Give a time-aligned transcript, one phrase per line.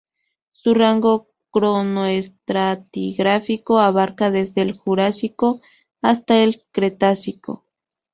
[0.51, 5.61] Su rango cronoestratigráfico abarca desde el Jurásico
[6.01, 7.65] hasta el Cretácico.